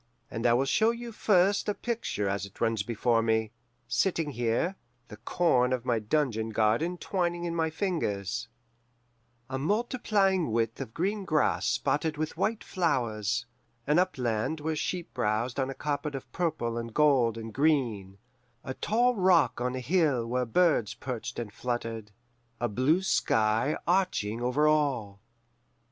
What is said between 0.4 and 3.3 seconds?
I will show you first a picture as it runs before